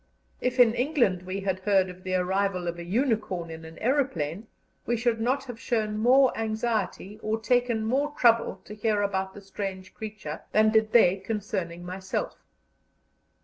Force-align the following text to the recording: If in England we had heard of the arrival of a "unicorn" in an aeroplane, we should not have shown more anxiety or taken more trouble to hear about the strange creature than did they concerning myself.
If 0.39 0.59
in 0.59 0.73
England 0.73 1.21
we 1.27 1.41
had 1.41 1.59
heard 1.59 1.87
of 1.87 2.01
the 2.03 2.15
arrival 2.15 2.67
of 2.67 2.79
a 2.79 2.83
"unicorn" 2.83 3.51
in 3.51 3.63
an 3.65 3.77
aeroplane, 3.77 4.47
we 4.87 4.97
should 4.97 5.21
not 5.21 5.43
have 5.43 5.59
shown 5.59 5.99
more 5.99 6.35
anxiety 6.35 7.19
or 7.21 7.39
taken 7.39 7.85
more 7.85 8.11
trouble 8.17 8.61
to 8.65 8.73
hear 8.73 9.03
about 9.03 9.35
the 9.35 9.41
strange 9.41 9.93
creature 9.93 10.41
than 10.53 10.71
did 10.71 10.91
they 10.91 11.17
concerning 11.17 11.85
myself. 11.85 12.35